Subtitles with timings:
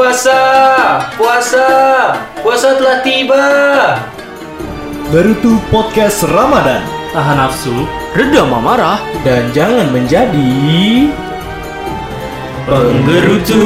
[0.00, 0.40] Puasa,
[1.12, 1.68] puasa,
[2.40, 3.44] puasa telah tiba.
[5.12, 6.80] Barutu Podcast Ramadan
[7.12, 7.84] Tahan nafsu,
[8.16, 8.96] reda marah,
[9.28, 10.56] Dan jangan menjadi
[12.64, 13.60] penggerutu.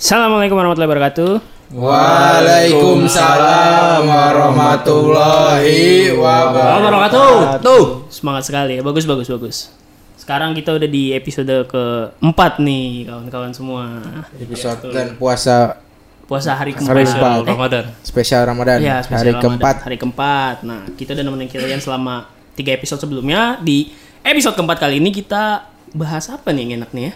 [0.00, 1.44] Assalamualaikum warahmatullahi wabarakatuh.
[1.76, 6.88] Waalaikumsalam warahmatullahi wabarakatuh.
[6.88, 7.60] wabarakatuh.
[7.60, 8.80] Tuh, semangat sekali.
[8.80, 9.79] Bagus, bagus, bagus.
[10.20, 14.04] Sekarang kita udah di episode keempat nih, kawan-kawan semua.
[14.36, 15.80] Episode dan puasa
[16.28, 17.10] Puasa hari Hari keempat.
[17.10, 17.42] keempat.
[17.42, 17.84] Eh, Ramadan.
[18.06, 18.78] spesial Ramadan.
[18.78, 19.42] Iya, spesial hari Ramadan.
[19.42, 19.76] keempat.
[19.82, 20.56] Hari keempat.
[20.62, 22.14] Nah, kita udah nemenin kalian selama
[22.54, 23.58] tiga episode sebelumnya.
[23.58, 23.90] Di
[24.22, 27.12] episode keempat kali ini kita bahas apa nih yang enak nih ya?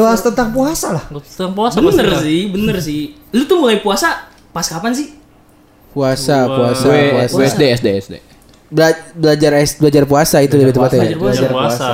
[0.00, 2.24] Bahas tentang puasa lah Tentang puasa bener pasti.
[2.24, 3.02] sih, bener sih.
[3.34, 5.12] Lu tuh mulai puasa pas kapan sih?
[5.92, 7.34] Puasa, puasa, puasa.
[7.34, 8.14] gue SD, SD, SD.
[8.70, 11.10] Bela- belajar es- belajar puasa itu lebih tepatnya.
[11.12, 11.34] Belajar puasa.
[11.36, 11.90] Belajar puasa.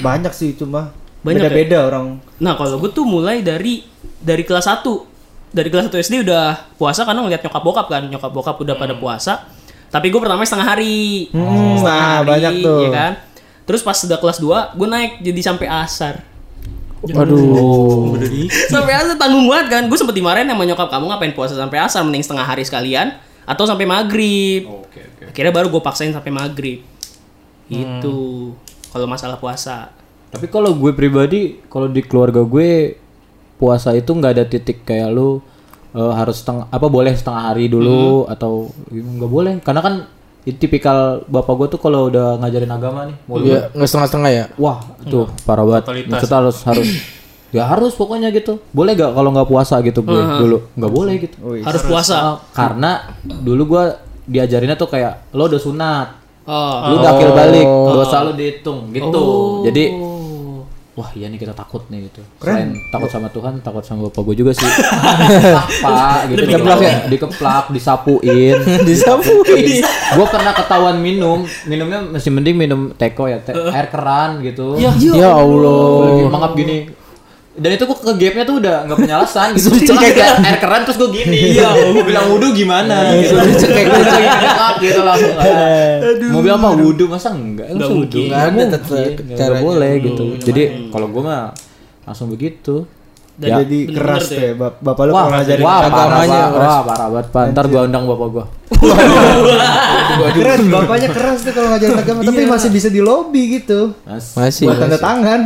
[0.00, 0.88] Banyak sih itu mah
[1.22, 3.86] Banyak Beda-beda orang Nah, kalau gue tuh mulai dari
[4.18, 5.06] dari kelas 1.
[5.52, 8.02] Dari kelas 1 SD udah puasa karena ngeliat nyokap bokap kan.
[8.08, 9.46] Nyokap bokap udah pada puasa.
[9.92, 11.28] Tapi gue pertama setengah hari.
[11.30, 12.88] Hmm, nah, banyak tuh.
[12.88, 13.12] Ya kan?
[13.62, 16.24] Terus pas udah kelas 2, gue naik jadi sampai asar.
[17.02, 18.14] Aduh.
[18.70, 19.82] sampai asar tanggung banget kan.
[19.86, 23.12] Gue sempet dimarahin sama nyokap kamu ngapain puasa sampai asar mending setengah hari sekalian
[23.42, 24.66] atau sampai maghrib.
[24.66, 25.22] Oke, oke.
[25.30, 26.80] Akhirnya baru gue paksain sampai maghrib.
[27.66, 28.52] Itu
[28.88, 29.90] kalau masalah puasa.
[30.28, 32.96] Tapi kalau gue pribadi, kalau di keluarga gue
[33.56, 35.38] puasa itu nggak ada titik kayak lu
[35.92, 39.94] eh, harus setengah apa boleh setengah hari dulu atau nggak boleh karena kan
[40.42, 44.44] itu tipikal bapak gue tuh kalau udah ngajarin agama nih mau Iya, nggak setengah-setengah ya.
[44.58, 46.88] wah tuh parah banget maksudnya harus harus
[47.52, 48.58] ya harus pokoknya gitu.
[48.72, 50.58] Boleh gak kalau nggak puasa gitu gue dulu?
[50.72, 51.36] Nggak boleh gitu.
[51.60, 52.16] Harus puasa.
[52.16, 53.84] Ah, karena dulu gue
[54.26, 56.08] diajarinnya tuh kayak lo udah sunat.
[56.42, 56.90] Oh.
[56.90, 59.22] lu udah akhir balik dosa lu dihitung gitu.
[59.62, 59.94] Jadi
[60.92, 62.18] wah iya nih kita takut nih gitu.
[62.42, 64.66] Selain takut sama Tuhan takut sama bapak gue juga sih.
[65.62, 68.58] Apa gitu dikeplak ya dikeplak disapuin.
[68.90, 69.86] Disapuin.
[69.86, 71.46] Gue pernah ketahuan minum.
[71.70, 74.82] Minumnya masih mending minum teko ya teh air keran gitu.
[74.82, 74.90] Ya,
[75.30, 76.10] Allah.
[76.10, 77.01] lagi mangap gini
[77.52, 79.68] dan itu gue ke gapnya tuh udah nggak punya alasan gitu.
[79.92, 81.36] Cuma kayak air keran terus gue gini.
[81.52, 83.12] Iya gue bilang wudhu gimana?
[83.12, 83.36] Gitu.
[83.36, 85.34] cekek gue lagi mangap gitu langsung.
[86.32, 87.68] Mau bilang apa wudhu masa enggak?
[87.68, 89.60] Enggak wudhu Nggak ada tetep caranya.
[89.60, 90.24] boleh gitu.
[90.40, 91.52] Jadi kalau gue mah
[92.08, 92.88] langsung begitu
[93.42, 93.56] Dan Ya.
[93.58, 96.52] Jadi keras tuh ya bap- Bapak lu Wah, kalau ngajarin wah, parah, agamanya banget.
[96.54, 96.68] keras.
[96.68, 97.44] wah, parah banget, Pak.
[97.50, 98.44] Ntar gua undang bapak gua.
[100.32, 104.32] Keren bapaknya keras tuh kalau ngajarin agama Tapi masih bisa di lobby gitu Mas.
[104.32, 104.64] Masih.
[104.64, 105.40] Buat tanda tangan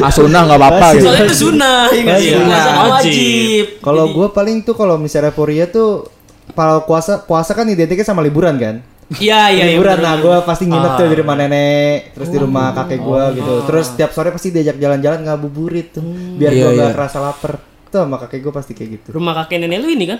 [0.00, 1.04] Asunah nggak apa-apa gitu.
[1.04, 2.30] Soalnya itu sunnah, ya sih?
[2.32, 2.62] Sunnah.
[2.64, 3.64] Puasa Wajib.
[3.80, 6.06] Kalau gue paling tuh kalau misalnya Euphoria tuh
[6.52, 8.78] kalau puasa puasa kan identiknya sama liburan kan
[9.20, 9.76] Iya, iya, iya.
[9.76, 13.54] liburan nah gue pasti nginep tuh di rumah nenek terus di rumah kakek gue gitu
[13.68, 16.04] terus tiap sore pasti diajak jalan-jalan ngabuburit tuh
[16.40, 16.96] biar Iya, gue nggak iya.
[16.96, 17.60] kerasa lapar
[17.92, 20.18] tuh sama kakek gue pasti kayak gitu Rumah kakek nenek lu ini kan?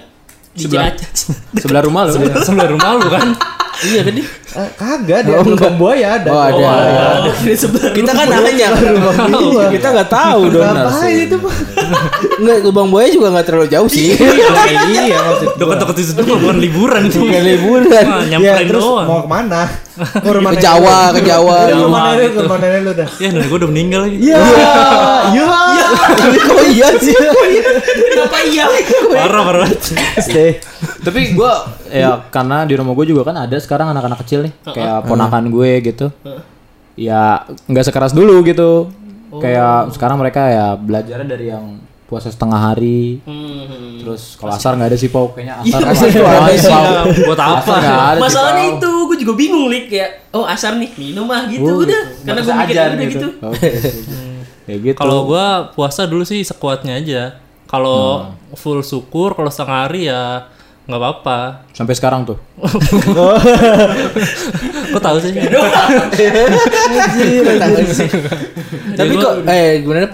[0.55, 0.95] Di Sebelah.
[1.59, 2.15] Sebelah rumah lu.
[2.47, 3.29] sebelah rumah lu kan.
[3.77, 4.27] Iya kan nih?
[4.55, 6.63] Eh, kagak dia lubang buaya ada Oh, ada.
[7.21, 9.67] Oh, di sebelah Kita kan nanya gua.
[9.67, 10.63] Kita nggak tahu dong.
[10.65, 11.55] ngapain itu pak
[12.37, 14.15] Nggak, lubang buaya juga nggak terlalu jauh sih.
[14.15, 15.75] iya maksud gua.
[15.75, 17.21] Deket-deket itu tuh bukan liburan tuh.
[17.21, 18.05] Bukan liburan.
[18.31, 19.63] Ya terus mau ke mana
[19.95, 21.59] ke rumah Jawa, ke Jawa.
[21.65, 24.17] ke rumah Jawa nenek ke rumah nenek lu dah Ya, nenek gua udah meninggal lagi.
[24.21, 24.39] iya
[25.31, 25.45] iya
[26.49, 27.15] Oh iya sih.
[27.83, 28.65] Kenapa iya?
[29.11, 29.69] Parah, parah.
[30.21, 30.59] stay
[31.03, 35.05] Tapi gua ya karena di rumah gue juga kan ada sekarang anak-anak kecil nih, kayak
[35.05, 36.07] ponakan gue gitu.
[36.95, 38.89] Ya nggak sekeras dulu gitu.
[39.35, 43.19] Kayak sekarang mereka ya belajarnya dari yang puasa setengah hari.
[43.27, 43.99] Hmm.
[43.99, 47.23] Terus kalau asar nggak ada sih Pau, kayaknya asar Iya, asar ada sih.
[47.27, 47.75] Buat apa?
[47.81, 51.83] Ada Masalahnya itu, gue juga bingung lik kayak, oh asar nih minum ah gitu Oh,
[51.83, 52.23] udah, gitu.
[52.29, 53.29] karena gue mikir udah gitu.
[53.51, 53.69] Oke.
[54.65, 54.97] Ya gitu.
[54.97, 57.23] Kalau gua puasa dulu sih sekuatnya aja.
[57.75, 58.55] Kalau Hmm.
[58.55, 60.47] full syukur, kalau setengah hari ya
[60.85, 61.65] nggak apa-apa.
[61.73, 62.39] sampai sekarang tuh.
[64.95, 65.33] Kok tahu sih?
[68.95, 70.07] Tapi kok eh gimana?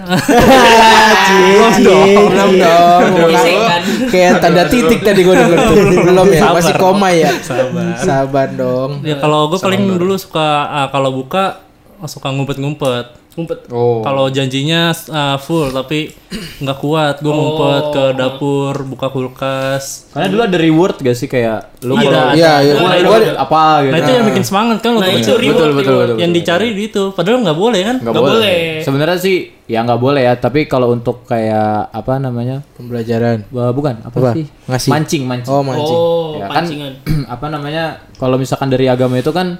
[1.29, 2.09] Belum dong.
[2.33, 3.01] Belum dong.
[3.29, 3.81] Gesekan.
[4.09, 5.75] Kayak tanda titik tadi gue denger tuh.
[6.01, 7.29] Belum ya, masih koma ya.
[7.43, 7.85] Sabar.
[7.99, 9.05] Sabar dong.
[9.05, 11.61] Ya kalau gue paling dulu suka ah, kalau buka
[12.07, 13.20] suka ngumpet-ngumpet.
[13.31, 13.71] Ngumpet.
[13.71, 14.03] Oh.
[14.03, 16.11] Kalau janjinya ah, full tapi
[16.59, 20.11] nggak kuat, gue ngumpet ke dapur, buka kulkas.
[20.11, 22.35] Karena dulu ada reward gak sih kayak lu Iya, kalau ada.
[22.35, 22.73] Iya, iya.
[22.75, 23.91] Nah, Gua itu- apa gitu.
[23.91, 26.07] Nah itu yang bikin semangat kan Nah untuk itu reward, betul, betul, reward.
[26.09, 26.19] betul.
[26.19, 27.03] yang dicari di itu.
[27.09, 27.95] Padahal nggak boleh kan?
[27.97, 28.35] Nggak Nggak boleh.
[28.35, 28.59] boleh.
[28.83, 32.67] Sebenarnya sih ya nggak boleh ya, tapi kalau untuk kayak apa namanya?
[32.75, 33.47] Pembelajaran.
[33.47, 34.31] Bukan apa, Apa?
[34.35, 34.45] sih?
[34.67, 34.89] Ngasih.
[34.91, 35.49] Mancing, mancing.
[35.49, 35.95] Oh, mancing.
[35.97, 36.65] Oh, Ya kan
[37.39, 37.83] apa namanya?
[38.19, 39.55] Kalau misalkan dari agama itu kan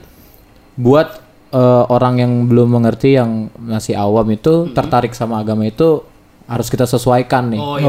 [0.75, 6.01] buat eh, orang yang belum mengerti yang masih awam itu tertarik sama agama itu
[6.51, 7.62] harus kita sesuaikan nih.
[7.62, 7.88] Oh iya.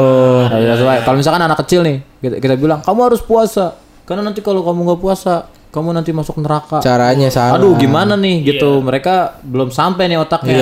[0.51, 0.99] Harus kita sesuai.
[1.03, 3.75] Kalau misalkan anak kecil nih, kita, kita bilang kamu harus puasa.
[4.07, 6.85] Karena nanti kalau kamu nggak puasa, kamu nanti masuk neraka.
[6.85, 7.57] Caranya salah.
[7.57, 8.85] Aduh gimana nih gitu.
[8.85, 10.55] Mereka belum sampai nih otaknya.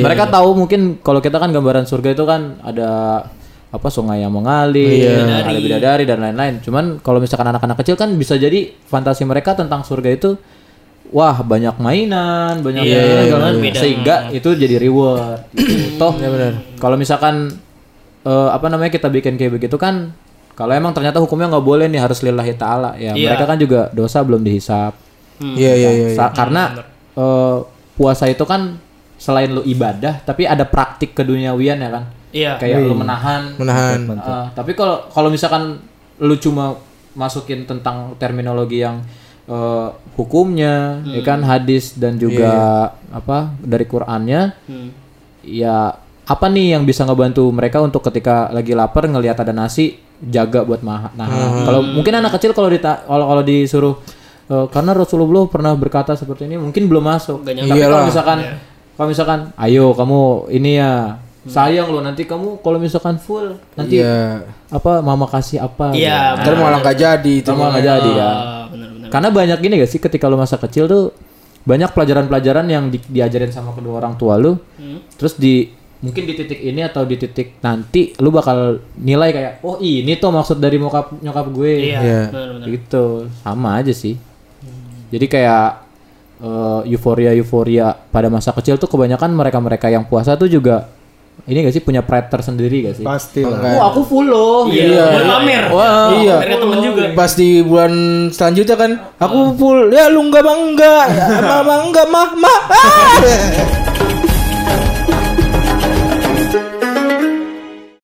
[0.00, 2.88] Mereka tahu mungkin Kalau kita kan gambaran surga itu kan Ada
[3.66, 6.64] apa sungai yang mengalir Ada bidadari dan lain-lain.
[6.64, 10.40] Cuman kalau misalkan anak-anak kecil kan Bisa jadi fantasi mereka tentang surga itu
[11.08, 13.62] Wah banyak mainan Banyak mainan, segala macam.
[13.62, 13.78] beda.
[13.78, 15.96] Sehingga itu jadi reward gitu.
[15.96, 16.12] Toh
[16.76, 17.54] Kalau misalkan
[18.22, 20.10] eh, Apa namanya kita bikin kayak begitu kan
[20.52, 23.30] Kalau emang ternyata hukumnya nggak boleh nih Harus lillahi ta'ala Ya Iya.
[23.30, 24.92] mereka kan juga dosa belum dihisap
[25.38, 26.08] Iya iya iya.
[26.12, 26.82] Sa- karena
[27.12, 27.56] eh,
[27.92, 28.76] puasa itu kan
[29.16, 32.52] selain lu ibadah tapi ada praktik keduniawian ya kan Iya.
[32.56, 33.98] kayak lu menahan Menahan.
[34.12, 35.80] Eh, tapi kalau kalau misalkan
[36.18, 36.76] lu cuma
[37.12, 39.00] masukin tentang terminologi yang
[39.46, 42.50] eh, hukumnya ya kan hadis dan juga
[43.08, 44.90] apa dari Qurannya Hmm.
[45.40, 45.94] ya
[46.24, 50.80] apa nih yang bisa ngebantu mereka untuk ketika lagi lapar ngelihat ada nasi jaga buat
[50.80, 51.62] maha nahan.
[51.62, 53.94] Kalau mungkin anak kecil kalau dita- kalau kalau disuruh
[54.46, 57.42] eh, karena Rasulullah pernah berkata seperti ini mungkin belum masuk.
[57.42, 58.38] Gak Tapi kalau misalkan
[58.92, 60.20] kalau misalkan ayo kamu
[60.50, 64.42] ini ya sayang loh nanti kamu kalau misalkan full nanti Iya.
[64.66, 66.34] apa mama kasih apa Iya.
[66.34, 67.46] Ntar malah nggak jadi itu.
[67.46, 68.30] Sama nggak jadi ya.
[69.16, 71.16] Karena banyak gini gak sih ketika lu masa kecil tuh
[71.64, 74.60] banyak pelajaran-pelajaran yang di- diajarin sama kedua orang tua lu.
[74.76, 75.00] Hmm.
[75.16, 75.72] Terus di
[76.04, 80.28] mungkin di titik ini atau di titik nanti lu bakal nilai kayak oh ini tuh
[80.28, 81.72] maksud dari nyokap nyokap gue.
[81.96, 82.00] Iya.
[82.04, 82.22] Iya.
[82.28, 82.66] Benar-benar.
[82.68, 83.04] Gitu.
[83.40, 84.20] Sama aja sih.
[85.08, 85.68] Jadi kayak
[86.44, 90.92] eh, euforia-euforia pada masa kecil tuh kebanyakan mereka-mereka yang puasa tuh juga
[91.44, 93.04] ini gak sih punya pride tersendiri gak sih?
[93.04, 93.60] Pasti lah.
[93.76, 94.64] Oh aku full loh.
[94.72, 95.20] Iya.
[95.20, 95.64] Buat pamer.
[95.68, 96.36] Wah, Iya.
[96.56, 97.02] Temen juga.
[97.12, 97.92] Pas di bulan
[98.32, 98.90] selanjutnya kan
[99.20, 101.06] aku full ya lu enggak enggak,
[101.44, 102.60] mah mah enggak mah mah.
[102.72, 103.92] Ah!